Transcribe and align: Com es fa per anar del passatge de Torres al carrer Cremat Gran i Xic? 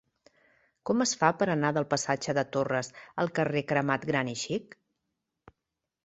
Com 0.89 1.03
es 1.03 1.11
fa 1.17 1.27
per 1.41 1.47
anar 1.55 1.69
del 1.77 1.85
passatge 1.91 2.33
de 2.37 2.43
Torres 2.55 2.89
al 3.23 3.29
carrer 3.39 3.63
Cremat 3.73 4.07
Gran 4.13 4.31
i 4.33 4.33
Xic? 4.45 4.73